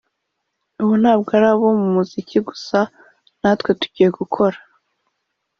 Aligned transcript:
ubu 0.81 0.93
ntabwo 1.01 1.29
ari 1.37 1.47
abo 1.53 1.67
mu 1.81 1.87
muziki 1.95 2.37
gusa 2.47 2.79
natwe 3.39 3.69
tugiye 3.79 4.09
gukora 4.17 4.57